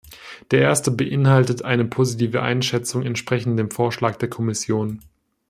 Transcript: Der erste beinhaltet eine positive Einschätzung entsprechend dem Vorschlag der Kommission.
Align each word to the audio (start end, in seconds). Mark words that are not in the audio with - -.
Der 0.49 0.61
erste 0.61 0.89
beinhaltet 0.89 1.63
eine 1.63 1.85
positive 1.85 2.41
Einschätzung 2.41 3.03
entsprechend 3.03 3.59
dem 3.59 3.69
Vorschlag 3.69 4.15
der 4.15 4.31
Kommission. 4.31 4.99